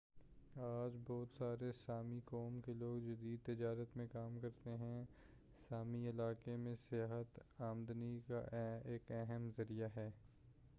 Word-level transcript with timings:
آج 0.57 0.95
بہت 1.07 1.33
سارے 1.37 1.71
سامی 1.75 2.19
قوم 2.25 2.59
کے 2.61 2.73
لوگ 2.73 2.97
جدید 2.99 3.45
تجارت 3.45 3.95
میں 3.97 4.07
کام 4.11 4.39
کرتے 4.41 4.75
ہیں 4.77 5.03
سامی 5.59 6.07
علاقے 6.09 6.55
میں 6.57 6.75
سیاحت 6.89 7.39
آمدنی 7.61 8.19
کا 8.27 8.43
ایک 8.85 9.11
اہم 9.13 9.49
ذریعہ 9.57 9.89
ہے 9.95 10.09